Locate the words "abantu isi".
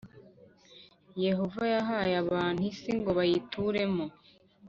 2.23-2.91